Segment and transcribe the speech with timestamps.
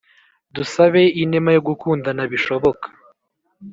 [0.55, 2.85] dusabe inema yo gukundana bishoboka